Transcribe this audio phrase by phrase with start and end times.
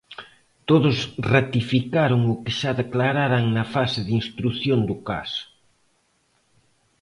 [0.69, 0.97] Todos
[1.33, 5.43] ratificaron o que xa declararan na fase de instrución do caso.